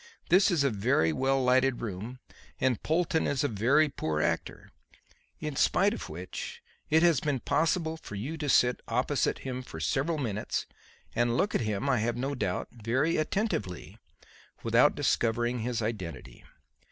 [0.29, 2.17] This is a very well lighted room
[2.59, 4.71] and Polton is a very poor actor;
[5.39, 9.79] in spite of which it has been possible for you to sit opposite him for
[9.79, 10.65] several minutes
[11.13, 13.99] and look at him, I have no doubt, very attentively,
[14.63, 16.45] without discovering his identity.